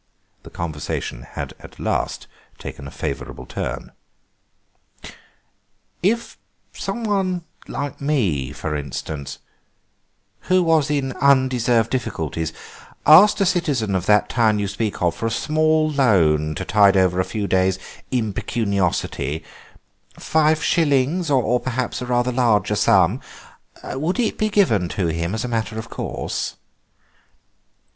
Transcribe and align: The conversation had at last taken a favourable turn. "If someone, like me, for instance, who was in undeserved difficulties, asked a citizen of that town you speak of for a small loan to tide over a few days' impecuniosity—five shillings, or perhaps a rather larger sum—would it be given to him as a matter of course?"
The 0.41 0.49
conversation 0.49 1.21
had 1.21 1.53
at 1.59 1.77
last 1.79 2.25
taken 2.57 2.87
a 2.87 2.89
favourable 2.89 3.45
turn. 3.45 3.91
"If 6.01 6.39
someone, 6.73 7.43
like 7.67 8.01
me, 8.01 8.51
for 8.51 8.75
instance, 8.75 9.37
who 10.49 10.63
was 10.63 10.89
in 10.89 11.11
undeserved 11.21 11.91
difficulties, 11.91 12.51
asked 13.05 13.39
a 13.41 13.45
citizen 13.45 13.93
of 13.93 14.07
that 14.07 14.27
town 14.27 14.57
you 14.57 14.67
speak 14.67 15.03
of 15.03 15.13
for 15.13 15.27
a 15.27 15.29
small 15.29 15.91
loan 15.91 16.55
to 16.55 16.65
tide 16.65 16.97
over 16.97 17.19
a 17.19 17.23
few 17.23 17.45
days' 17.45 17.77
impecuniosity—five 18.11 20.63
shillings, 20.63 21.29
or 21.29 21.59
perhaps 21.59 22.01
a 22.01 22.07
rather 22.07 22.31
larger 22.31 22.75
sum—would 22.75 24.19
it 24.19 24.39
be 24.39 24.49
given 24.49 24.89
to 24.89 25.09
him 25.09 25.35
as 25.35 25.45
a 25.45 25.47
matter 25.47 25.77
of 25.77 25.91
course?" 25.91 26.55